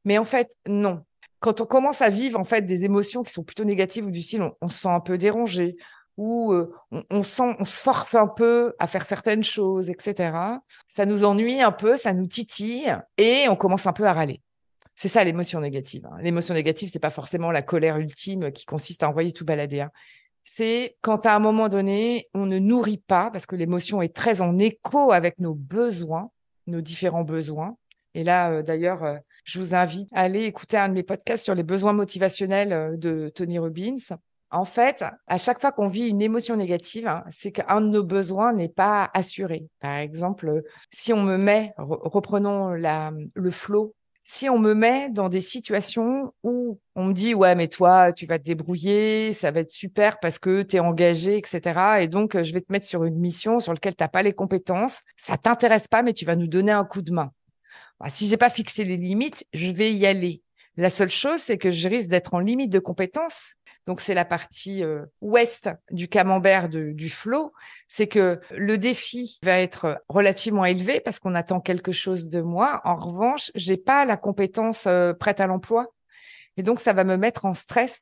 Mais 0.06 0.18
en 0.18 0.26
fait, 0.26 0.56
non. 0.68 1.04
Quand 1.40 1.60
on 1.60 1.66
commence 1.66 2.02
à 2.02 2.10
vivre 2.10 2.40
en 2.40 2.46
fait 2.46 2.62
des 2.62 2.86
émotions 2.86 3.22
qui 3.22 3.34
sont 3.34 3.44
plutôt 3.44 3.66
négatives 3.66 4.06
ou 4.06 4.12
du 4.12 4.22
style, 4.22 4.44
on, 4.62 4.70
se 4.70 4.80
sent 4.80 4.88
un 4.88 5.02
peu 5.02 5.18
dérangé 5.18 5.76
ou 6.16 6.54
euh, 6.54 6.74
on, 7.10 7.24
se 7.24 7.82
force 7.82 8.16
un 8.16 8.28
peu 8.28 8.74
à 8.80 8.88
faire 8.88 9.06
certaines 9.06 9.44
choses, 9.44 9.90
etc. 9.90 10.32
Ça 10.88 11.06
nous 11.06 11.26
ennuie 11.26 11.62
un 11.62 11.72
peu, 11.72 11.98
ça 11.98 12.14
nous 12.14 12.28
titille 12.28 12.96
et 13.18 13.50
on 13.50 13.56
commence 13.56 13.88
un 13.88 13.94
peu 13.94 14.06
à 14.06 14.14
râler. 14.14 14.42
C'est 14.96 15.10
ça 15.10 15.24
l'émotion 15.24 15.60
négative. 15.60 16.06
Hein. 16.06 16.18
L'émotion 16.22 16.54
négative, 16.54 16.90
c'est 16.94 17.00
pas 17.00 17.10
forcément 17.10 17.52
la 17.52 17.62
colère 17.62 17.98
ultime 17.98 18.52
qui 18.52 18.64
consiste 18.66 19.04
à 19.04 19.10
envoyer 19.10 19.34
tout 19.34 19.44
balader. 19.44 19.86
C'est 20.44 20.98
quand 21.02 21.26
à 21.26 21.36
un 21.36 21.40
moment 21.40 21.70
donné, 21.70 22.30
on 22.34 22.46
ne 22.46 22.60
nourrit 22.60 22.98
pas, 22.98 23.32
parce 23.32 23.46
que 23.46 23.56
l'émotion 23.56 24.02
est 24.02 24.14
très 24.14 24.42
en 24.42 24.60
écho 24.60 25.12
avec 25.12 25.40
nos 25.40 25.54
besoins, 25.54 26.32
nos 26.68 26.82
différents 26.82 27.24
besoins. 27.24 27.78
Et 28.14 28.24
là, 28.24 28.52
euh, 28.52 28.62
d'ailleurs, 28.62 29.04
euh, 29.04 29.18
je 29.46 29.60
vous 29.60 29.74
invite 29.74 30.10
à 30.14 30.22
aller 30.22 30.44
écouter 30.44 30.78
un 30.78 30.90
de 30.90 30.94
mes 30.94 31.04
podcasts 31.04 31.44
sur 31.44 31.56
les 31.56 31.64
besoins 31.64 31.94
motivationnels 31.94 32.74
euh, 32.74 32.98
de 32.98 33.30
Tony 33.30 33.58
Robbins. 33.58 33.98
En 34.52 34.66
fait, 34.66 35.04
à 35.26 35.40
chaque 35.40 35.60
fois 35.60 35.72
qu'on 35.72 35.88
vit 35.88 36.08
une 36.08 36.22
émotion 36.22 36.56
négative, 36.56 37.08
hein, 37.08 37.24
c'est 37.32 37.52
qu'un 37.52 37.82
de 37.82 37.88
nos 37.88 38.04
besoins 38.04 38.54
n'est 38.54 38.70
pas 38.70 39.10
assuré. 39.16 39.66
Par 39.80 39.98
exemple, 39.98 40.62
si 40.92 41.12
on 41.12 41.24
me 41.24 41.38
met, 41.38 41.74
reprenons 41.78 42.70
la, 42.70 43.12
le 43.34 43.52
flot, 43.52 43.96
si 44.24 44.50
on 44.50 44.58
me 44.58 44.74
met 44.74 45.10
dans 45.10 45.30
des 45.30 45.42
situations 45.42 46.34
où 46.44 46.80
on 46.96 47.06
me 47.06 47.14
dit 47.14 47.34
ouais 47.34 47.56
mais 47.56 47.68
toi 47.68 48.14
tu 48.14 48.26
vas 48.26 48.40
te 48.40 48.44
débrouiller, 48.44 49.34
ça 49.34 49.52
va 49.52 49.62
être 49.62 49.72
super 49.72 50.20
parce 50.20 50.40
que 50.40 50.62
tu 50.62 50.78
es 50.78 50.80
engagé, 50.80 51.38
etc. 51.38 52.02
Et 52.02 52.08
donc 52.08 52.42
je 52.42 52.54
vais 52.54 52.62
te 52.62 52.72
mettre 52.72 52.86
sur 52.86 53.04
une 53.04 53.20
mission 53.20 53.60
sur 53.60 53.74
laquelle 53.74 53.96
tu 53.96 54.04
n'as 54.04 54.10
pas 54.10 54.24
les 54.24 54.34
compétences, 54.34 55.00
ça 55.18 55.38
t'intéresse 55.38 55.88
pas 55.88 56.04
mais 56.04 56.14
tu 56.14 56.26
vas 56.26 56.36
nous 56.36 56.48
donner 56.48 56.72
un 56.72 56.86
coup 56.86 57.02
de 57.02 57.12
main. 57.12 57.32
Bah, 58.00 58.10
si 58.10 58.28
j'ai 58.28 58.38
pas 58.38 58.50
fixé 58.50 58.86
les 58.86 58.98
limites, 58.98 59.46
je 59.54 59.72
vais 59.72 59.94
y 59.94 60.06
aller. 60.06 60.42
La 60.76 60.90
seule 60.90 61.10
chose, 61.10 61.40
c'est 61.40 61.58
que 61.58 61.70
je 61.70 61.88
risque 61.88 62.10
d'être 62.10 62.34
en 62.34 62.40
limite 62.40 62.72
de 62.72 62.80
compétences 62.80 63.54
donc 63.86 64.00
c'est 64.00 64.14
la 64.14 64.26
partie 64.26 64.84
euh, 64.84 65.06
ouest 65.22 65.70
du 65.92 66.08
camembert 66.08 66.70
du 66.70 67.10
flot, 67.10 67.54
c'est 67.88 68.08
que 68.08 68.40
le 68.52 68.78
défi 68.78 69.40
va 69.44 69.60
être 69.60 70.02
relativement 70.08 70.66
élevé 70.66 71.02
parce 71.02 71.20
qu'on 71.20 71.36
attend 71.36 71.60
quelque 71.60 71.92
chose 71.92 72.30
de 72.30 72.42
moi. 72.42 72.82
En 72.86 72.96
revanche, 72.96 73.52
j'ai 73.56 73.78
pas 73.78 74.06
la 74.06 74.18
compétence 74.18 74.86
euh, 74.88 75.14
prête 75.14 75.40
à 75.40 75.48
l'emploi. 75.48 75.94
Et 76.56 76.64
donc, 76.64 76.80
ça 76.80 76.94
va 76.94 77.04
me 77.04 77.18
mettre 77.18 77.46
en 77.46 77.54
stress 77.54 78.00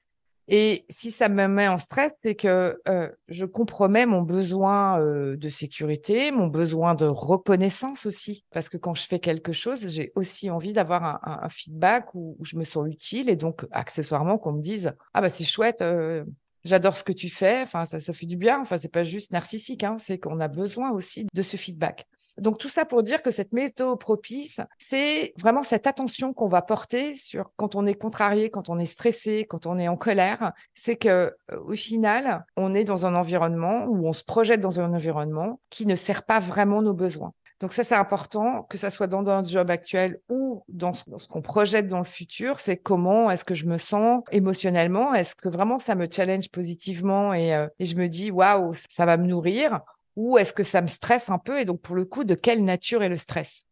et 0.48 0.86
si 0.90 1.12
ça 1.12 1.30
me 1.30 1.48
met 1.48 1.68
en 1.68 1.78
stress, 1.78 2.12
c'est 2.24 2.36
que 2.36 2.80
euh, 2.88 3.10
je 3.28 3.46
compromets 3.46 4.06
mon 4.06 4.22
besoin 4.22 5.00
euh, 5.00 5.38
de 5.38 5.50
sécurité, 5.50 6.32
mon 6.32 6.48
besoin 6.48 6.96
de 6.96 7.06
reconnaissance 7.06 8.06
aussi. 8.06 8.44
Parce 8.52 8.70
que 8.70 8.78
quand 8.78 8.96
je 8.96 9.04
fais 9.04 9.20
quelque 9.20 9.52
chose, 9.52 9.88
j'ai 9.88 10.12
aussi 10.16 10.50
envie 10.50 10.74
d'avoir 10.74 11.20
un, 11.24 11.50
feedback 11.50 12.14
où, 12.16 12.38
je 12.42 12.58
me 12.58 12.64
sens 12.64 12.88
utile 12.88 13.30
et 13.30 13.36
donc 13.36 13.66
accessoirement 13.72 14.38
qu'on 14.38 14.54
me 14.54 14.62
dise 14.62 14.94
Ah 15.14 15.22
bah 15.22 15.30
c'est 15.30 15.44
chouette, 15.44 15.82
euh, 15.82 16.26
j'adore 16.66 16.98
ce 16.98 17.04
que 17.04 17.14
tu 17.14 17.30
fais. 17.30 17.62
Enfin, 17.62 17.86
ça, 17.86 18.00
ça 18.00 18.14
fait 18.14 18.26
du 18.26 18.38
bien. 18.38 18.60
Enfin, 18.62 18.78
c'est 18.78 18.92
pas 18.92 19.04
juste 19.04 19.32
narcissique, 19.32 19.84
hein, 19.84 19.98
c'est 20.00 20.18
qu'on 20.18 20.40
a 20.40 20.48
besoin 20.48 20.92
aussi 20.92 21.28
de 21.34 21.42
ce 21.42 21.56
feedback. 21.56 22.08
Donc 22.38 22.58
tout 22.58 22.70
ça 22.70 22.86
pour 22.86 23.04
dire 23.04 23.22
que 23.22 23.32
cette 23.32 23.54
météo 23.54 23.96
propice, 23.96 24.60
c'est 24.80 25.34
vraiment 25.38 25.64
cette 25.64 25.88
attention 25.88 26.34
qu'on 26.34 26.48
va 26.48 26.62
porter 26.62 27.16
sur 27.16 27.52
quand 27.56 27.76
on 27.76 27.86
est 27.86 27.96
contrarié, 27.96 28.50
quand 28.50 28.70
on 28.70 28.78
est 28.80 28.86
stressé, 28.86 29.46
quand 29.46 29.66
on 29.66 29.78
est 29.78 29.88
en 29.88 29.98
colère, 29.98 30.54
c'est 30.74 30.96
que 30.96 31.10
euh, 31.52 31.60
au 31.66 31.74
final, 31.74 32.46
on 32.58 32.74
est 32.74 32.84
dans 32.84 33.06
un 33.06 33.16
environnement 33.16 33.86
où 33.86 34.08
on 34.08 34.14
se 34.14 34.24
projette 34.24 34.62
dans 34.62 34.80
un 34.80 34.94
environnement 34.94 35.60
qui 35.70 35.86
ne 35.86 35.96
sert 35.96 36.24
pas 36.24 36.40
vraiment 36.40 36.82
nos 36.82 36.94
besoins. 36.94 37.34
Donc 37.62 37.74
ça, 37.74 37.84
c'est 37.84 37.96
important, 37.96 38.64
que 38.64 38.78
ça 38.78 38.90
soit 38.90 39.06
dans 39.06 39.22
notre 39.22 39.48
job 39.48 39.70
actuel 39.70 40.20
ou 40.30 40.64
dans 40.68 40.94
ce 40.96 41.28
qu'on 41.28 41.44
projette 41.44 41.88
dans 41.88 42.00
le 42.00 42.06
futur, 42.06 42.60
c'est 42.60 42.78
comment 42.78 43.30
est-ce 43.30 43.46
que 43.46 43.54
je 43.54 43.68
me 43.68 43.78
sens 43.78 44.24
émotionnellement, 44.32 45.14
est-ce 45.14 45.36
que 45.36 45.48
vraiment 45.48 45.78
ça 45.78 45.94
me 45.94 46.08
challenge 46.12 46.50
positivement 46.50 47.36
et, 47.36 47.54
euh, 47.54 47.68
et 47.78 47.86
je 47.86 47.96
me 47.96 48.08
dis, 48.08 48.32
waouh, 48.32 48.74
ça 48.90 49.06
va 49.06 49.16
me 49.18 49.28
nourrir, 49.28 49.82
ou 50.16 50.38
est-ce 50.38 50.54
que 50.54 50.64
ça 50.64 50.82
me 50.82 50.88
stresse 50.88 51.30
un 51.30 51.38
peu 51.38 51.60
Et 51.60 51.66
donc, 51.66 51.82
pour 51.82 51.96
le 51.96 52.06
coup, 52.06 52.24
de 52.24 52.36
quelle 52.36 52.64
nature 52.64 53.04
est 53.04 53.10
le 53.10 53.18
stress? 53.18 53.66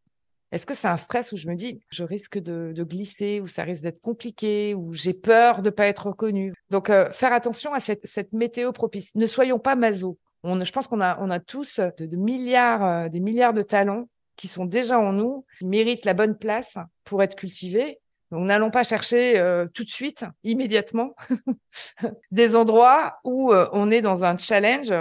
Est-ce 0.51 0.65
que 0.65 0.73
c'est 0.73 0.87
un 0.87 0.97
stress 0.97 1.31
où 1.31 1.37
je 1.37 1.47
me 1.47 1.55
dis, 1.55 1.79
je 1.91 2.03
risque 2.03 2.39
de, 2.39 2.73
glisser, 2.83 3.39
ou 3.39 3.47
ça 3.47 3.63
risque 3.63 3.83
d'être 3.83 4.01
compliqué, 4.01 4.73
ou 4.73 4.93
j'ai 4.93 5.13
peur 5.13 5.61
de 5.61 5.67
ne 5.67 5.69
pas 5.69 5.85
être 5.85 6.07
reconnu 6.07 6.53
Donc, 6.71 6.89
euh, 6.89 7.11
faire 7.11 7.33
attention 7.33 7.73
à 7.73 7.79
cette, 7.79 8.33
météo 8.33 8.71
propice. 8.71 9.13
Ne 9.15 9.27
soyons 9.27 9.59
pas 9.59 9.75
maso. 9.75 10.17
On, 10.43 10.63
je 10.63 10.71
pense 10.71 10.87
qu'on 10.87 11.01
a, 11.01 11.17
on 11.21 11.29
a 11.29 11.39
tous 11.39 11.79
de, 11.79 12.15
milliards, 12.15 12.83
euh, 12.83 13.09
des 13.09 13.19
milliards 13.19 13.53
de 13.53 13.61
talents 13.61 14.09
qui 14.37 14.47
sont 14.47 14.65
déjà 14.65 14.97
en 14.97 15.13
nous, 15.13 15.45
qui 15.59 15.65
méritent 15.65 16.05
la 16.05 16.13
bonne 16.13 16.37
place 16.37 16.77
pour 17.03 17.21
être 17.21 17.35
cultivés. 17.35 17.99
Donc, 18.31 18.45
n'allons 18.45 18.71
pas 18.71 18.83
chercher 18.83 19.37
euh, 19.37 19.67
tout 19.71 19.83
de 19.83 19.89
suite, 19.89 20.25
immédiatement, 20.43 21.13
des 22.31 22.55
endroits 22.55 23.19
où 23.23 23.53
on 23.53 23.91
est 23.91 24.01
dans 24.01 24.23
un 24.23 24.37
challenge 24.37 24.93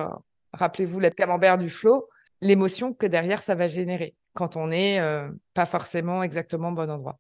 rappelez-vous 0.53 1.01
le 1.01 1.11
camembert 1.11 1.59
du 1.59 1.69
flot, 1.69 2.09
l'émotion 2.41 2.93
que 2.93 3.07
derrière 3.07 3.43
ça 3.43 3.55
va 3.55 3.69
générer 3.69 4.15
quand 4.35 4.57
on 4.57 4.69
n'est 4.69 5.01
euh, 5.01 5.29
pas 5.55 5.67
forcément 5.67 6.23
exactement 6.23 6.69
au 6.69 6.73
bon 6.73 6.91
endroit. 6.91 7.19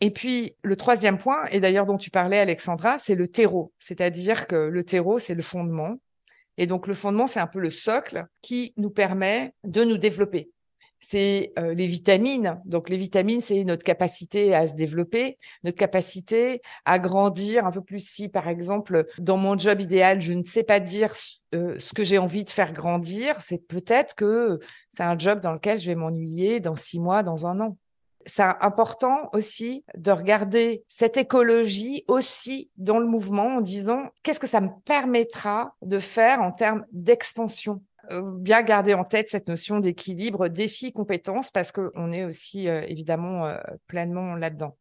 Et 0.00 0.10
puis, 0.10 0.54
le 0.62 0.76
troisième 0.76 1.18
point, 1.18 1.46
et 1.50 1.58
d'ailleurs 1.58 1.86
dont 1.86 1.96
tu 1.96 2.10
parlais, 2.10 2.38
Alexandra, 2.38 2.98
c'est 3.02 3.14
le 3.14 3.28
terreau. 3.28 3.72
C'est-à-dire 3.78 4.46
que 4.46 4.54
le 4.54 4.84
terreau, 4.84 5.18
c'est 5.18 5.34
le 5.34 5.42
fondement. 5.42 5.96
Et 6.58 6.66
donc, 6.66 6.86
le 6.86 6.94
fondement, 6.94 7.26
c'est 7.26 7.40
un 7.40 7.46
peu 7.46 7.60
le 7.60 7.70
socle 7.70 8.26
qui 8.42 8.72
nous 8.76 8.90
permet 8.90 9.54
de 9.64 9.84
nous 9.84 9.96
développer 9.96 10.50
c'est 11.08 11.52
euh, 11.58 11.74
les 11.74 11.86
vitamines. 11.86 12.60
Donc 12.64 12.88
les 12.88 12.96
vitamines, 12.96 13.40
c'est 13.40 13.62
notre 13.64 13.84
capacité 13.84 14.54
à 14.54 14.66
se 14.66 14.74
développer, 14.74 15.38
notre 15.62 15.76
capacité 15.76 16.62
à 16.84 16.98
grandir 16.98 17.66
un 17.66 17.70
peu 17.70 17.80
plus. 17.80 18.00
Si 18.00 18.28
par 18.28 18.48
exemple, 18.48 19.04
dans 19.18 19.36
mon 19.36 19.56
job 19.56 19.80
idéal, 19.80 20.20
je 20.20 20.32
ne 20.32 20.42
sais 20.42 20.64
pas 20.64 20.80
dire 20.80 21.14
euh, 21.54 21.76
ce 21.78 21.94
que 21.94 22.02
j'ai 22.02 22.18
envie 22.18 22.44
de 22.44 22.50
faire 22.50 22.72
grandir, 22.72 23.40
c'est 23.40 23.58
peut-être 23.58 24.14
que 24.14 24.58
c'est 24.90 25.04
un 25.04 25.16
job 25.16 25.40
dans 25.40 25.52
lequel 25.52 25.78
je 25.78 25.86
vais 25.86 25.94
m'ennuyer 25.94 26.58
dans 26.60 26.74
six 26.74 26.98
mois, 26.98 27.22
dans 27.22 27.46
un 27.46 27.60
an. 27.60 27.76
C'est 28.28 28.42
important 28.42 29.30
aussi 29.32 29.84
de 29.96 30.10
regarder 30.10 30.84
cette 30.88 31.16
écologie 31.16 32.04
aussi 32.08 32.72
dans 32.76 32.98
le 32.98 33.06
mouvement 33.06 33.56
en 33.56 33.60
disant 33.60 34.10
qu'est-ce 34.24 34.40
que 34.40 34.48
ça 34.48 34.60
me 34.60 34.70
permettra 34.84 35.76
de 35.82 36.00
faire 36.00 36.42
en 36.42 36.50
termes 36.50 36.84
d'expansion? 36.90 37.80
Bien 38.38 38.62
garder 38.62 38.94
en 38.94 39.04
tête 39.04 39.28
cette 39.30 39.48
notion 39.48 39.80
d'équilibre 39.80 40.48
défi-compétence 40.48 41.50
parce 41.50 41.72
qu'on 41.72 42.12
est 42.12 42.24
aussi 42.24 42.68
euh, 42.68 42.82
évidemment 42.88 43.46
euh, 43.46 43.58
pleinement 43.86 44.34
là-dedans. 44.34 44.76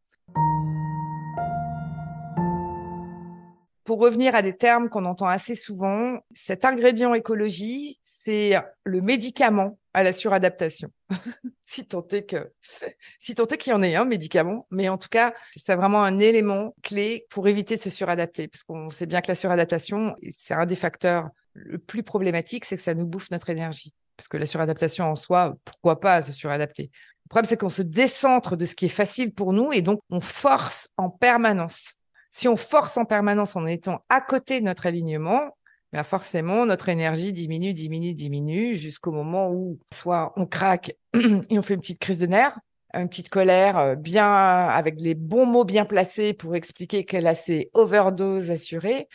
Pour 3.84 4.00
revenir 4.00 4.34
à 4.34 4.42
des 4.42 4.58
termes 4.58 4.90
qu'on 4.90 5.06
entend 5.06 5.28
assez 5.28 5.56
souvent, 5.56 6.18
cet 6.34 6.66
ingrédient 6.66 7.14
écologie, 7.14 8.00
c'est 8.04 8.56
le 8.84 9.02
médicament 9.02 9.78
à 9.94 10.02
la 10.02 10.12
suradaptation. 10.12 10.90
si 11.66 11.86
tant 11.86 12.06
est 12.08 12.24
que, 12.24 12.52
si 13.20 13.36
tant 13.36 13.46
est 13.46 13.58
qu'il 13.58 13.72
y 13.72 13.76
en 13.76 13.84
ait 13.84 13.96
un 13.96 14.06
médicament, 14.06 14.66
mais 14.72 14.90
en 14.90 14.98
tout 14.98 15.10
cas, 15.10 15.34
c'est 15.56 15.76
vraiment 15.76 16.04
un 16.04 16.18
élément 16.18 16.74
clé 16.82 17.28
pour 17.30 17.48
éviter 17.48 17.76
de 17.76 17.82
se 17.82 17.92
suradapter, 17.92 18.48
parce 18.48 18.64
qu'on 18.64 18.90
sait 18.90 19.06
bien 19.06 19.22
que 19.22 19.28
la 19.28 19.36
suradaptation, 19.36 20.16
c'est 20.32 20.56
un 20.56 20.66
des 20.66 20.76
facteurs 20.76 21.30
le 21.56 21.78
plus 21.78 22.04
problématique, 22.04 22.66
c'est 22.66 22.78
que 22.78 22.84
ça 22.84 22.94
nous 22.94 23.08
bouffe 23.08 23.32
notre 23.32 23.50
énergie. 23.50 23.94
Parce 24.18 24.28
que 24.28 24.38
la 24.38 24.46
suradaptation 24.46 25.06
en 25.06 25.16
soi, 25.16 25.56
pourquoi 25.66 26.00
pas 26.00 26.22
se 26.22 26.32
suradapter? 26.32 26.92
Le 27.26 27.30
problème, 27.30 27.46
c'est 27.50 27.58
qu'on 27.58 27.70
se 27.70 27.82
décentre 27.82 28.56
de 28.56 28.66
ce 28.66 28.76
qui 28.76 28.86
est 28.86 28.90
facile 28.90 29.34
pour 29.34 29.52
nous 29.52 29.74
et 29.74 29.82
donc 29.82 30.00
on 30.10 30.22
force 30.22 30.90
en 30.98 31.10
permanence. 31.10 31.96
Si 32.32 32.48
on 32.48 32.58
force 32.58 32.98
en 32.98 33.06
permanence 33.06 33.56
en 33.56 33.66
étant 33.66 34.04
à 34.10 34.22
côté 34.22 34.60
de 34.60 34.66
notre 34.66 34.86
alignement, 34.86 35.52
ben 35.92 36.04
forcément, 36.04 36.66
notre 36.66 36.90
énergie 36.90 37.34
diminue, 37.34 37.74
diminue, 37.74 38.14
diminue 38.14 38.76
jusqu'au 38.76 39.12
moment 39.12 39.50
où 39.52 39.80
soit 39.94 40.34
on 40.36 40.46
craque 40.46 40.96
et 41.14 41.58
on 41.58 41.62
fait 41.62 41.76
une 41.76 41.80
petite 41.80 42.00
crise 42.00 42.20
de 42.20 42.28
nerfs, 42.28 42.60
une 42.94 43.10
petite 43.10 43.30
colère 43.30 43.78
euh, 43.78 43.96
bien 43.96 44.30
avec 44.32 45.00
les 45.00 45.16
bons 45.16 45.46
mots 45.46 45.64
bien 45.64 45.86
placés 45.86 46.34
pour 46.34 46.56
expliquer 46.56 47.06
qu'elle 47.06 47.28
a 47.28 47.36
ses 47.36 47.70
overdoses 47.74 48.52
assurées, 48.52 49.08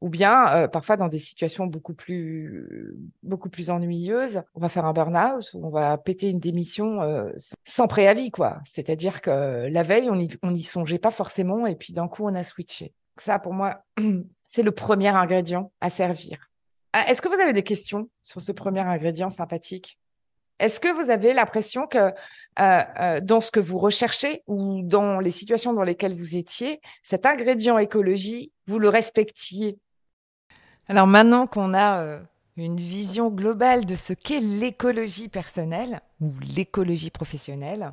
ou 0.00 0.08
bien 0.08 0.54
euh, 0.54 0.68
parfois 0.68 0.96
dans 0.96 1.08
des 1.08 1.18
situations 1.18 1.66
beaucoup 1.66 1.94
plus 1.94 2.96
beaucoup 3.22 3.50
plus 3.50 3.70
ennuyeuses, 3.70 4.42
on 4.54 4.60
va 4.60 4.68
faire 4.68 4.84
un 4.84 4.92
burn-out, 4.92 5.50
on 5.54 5.68
va 5.68 5.98
péter 5.98 6.28
une 6.30 6.40
démission 6.40 7.02
euh, 7.02 7.30
sans 7.64 7.86
préavis 7.86 8.30
quoi. 8.30 8.60
C'est-à-dire 8.64 9.20
que 9.20 9.68
la 9.68 9.82
veille 9.82 10.10
on 10.10 10.50
n'y 10.50 10.62
songeait 10.62 10.98
pas 10.98 11.10
forcément 11.10 11.66
et 11.66 11.76
puis 11.76 11.92
d'un 11.92 12.08
coup 12.08 12.24
on 12.24 12.34
a 12.34 12.44
switché. 12.44 12.94
Ça 13.18 13.38
pour 13.38 13.52
moi 13.52 13.84
c'est 14.50 14.62
le 14.62 14.72
premier 14.72 15.08
ingrédient 15.08 15.72
à 15.80 15.90
servir. 15.90 16.50
Ah, 16.92 17.04
est-ce 17.08 17.22
que 17.22 17.28
vous 17.28 17.40
avez 17.40 17.52
des 17.52 17.62
questions 17.62 18.08
sur 18.22 18.40
ce 18.40 18.52
premier 18.52 18.80
ingrédient 18.80 19.30
sympathique? 19.30 19.98
Est-ce 20.58 20.78
que 20.78 20.88
vous 20.88 21.10
avez 21.10 21.32
l'impression 21.32 21.86
que 21.86 22.12
euh, 22.58 23.20
dans 23.22 23.40
ce 23.40 23.50
que 23.50 23.60
vous 23.60 23.78
recherchez 23.78 24.42
ou 24.46 24.82
dans 24.82 25.18
les 25.18 25.30
situations 25.30 25.72
dans 25.72 25.84
lesquelles 25.84 26.14
vous 26.14 26.36
étiez, 26.36 26.80
cet 27.02 27.24
ingrédient 27.24 27.78
écologie, 27.78 28.52
vous 28.66 28.78
le 28.78 28.88
respectiez? 28.88 29.78
Alors 30.90 31.06
maintenant 31.06 31.46
qu'on 31.46 31.72
a 31.72 32.00
euh, 32.00 32.20
une 32.56 32.76
vision 32.76 33.30
globale 33.30 33.84
de 33.84 33.94
ce 33.94 34.12
qu'est 34.12 34.40
l'écologie 34.40 35.28
personnelle 35.28 36.00
ou 36.20 36.32
l'écologie 36.56 37.10
professionnelle, 37.10 37.92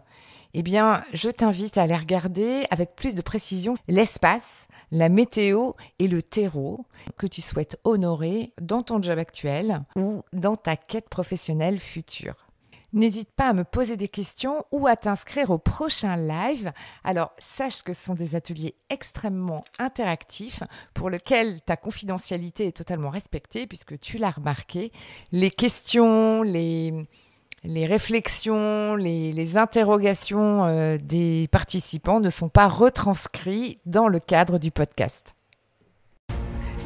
eh 0.56 0.64
bien, 0.64 1.04
je 1.14 1.30
t'invite 1.30 1.78
à 1.78 1.84
aller 1.84 1.96
regarder 1.96 2.66
avec 2.72 2.96
plus 2.96 3.14
de 3.14 3.22
précision 3.22 3.76
l'espace, 3.88 4.68
la 4.92 5.10
météo 5.10 5.74
et 6.00 6.08
le 6.08 6.24
terreau 6.24 6.88
que 7.18 7.28
tu 7.28 7.44
souhaites 7.44 7.80
honorer 7.84 8.52
dans 8.60 8.82
ton 8.82 9.00
job 9.00 9.20
actuel 9.20 9.84
ou 9.96 10.24
dans 10.34 10.56
ta 10.56 10.76
quête 10.76 11.08
professionnelle 11.08 11.80
future. 11.80 12.47
N'hésite 12.94 13.30
pas 13.36 13.50
à 13.50 13.54
me 13.54 13.66
poser 13.66 13.98
des 13.98 14.08
questions 14.08 14.64
ou 14.72 14.88
à 14.88 14.96
t'inscrire 14.96 15.50
au 15.50 15.58
prochain 15.58 16.16
live. 16.16 16.72
Alors, 17.04 17.34
sache 17.38 17.84
que 17.84 17.92
ce 17.92 18.06
sont 18.06 18.16
des 18.16 18.36
ateliers 18.36 18.76
extrêmement 18.90 19.66
interactifs 19.78 20.64
pour 20.94 21.10
lesquels 21.10 21.62
ta 21.62 21.76
confidentialité 21.76 22.68
est 22.68 22.78
totalement 22.78 23.10
respectée 23.10 23.68
puisque 23.68 24.00
tu 24.00 24.18
l'as 24.18 24.32
remarqué. 24.32 24.94
Les 25.34 25.52
questions, 25.52 26.44
les, 26.44 27.08
réflexions, 27.66 28.96
les, 28.96 29.58
interrogations 29.58 30.64
euh, 30.64 30.98
des 30.98 31.50
participants 31.52 32.22
ne 32.22 32.30
sont 32.30 32.50
pas 32.50 32.70
retranscrits 32.70 33.80
dans 33.86 34.08
le 34.08 34.20
cadre 34.20 34.60
du 34.60 34.72
podcast. 34.72 35.37